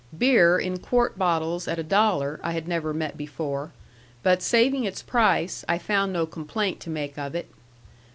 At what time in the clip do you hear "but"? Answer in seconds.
4.23-4.41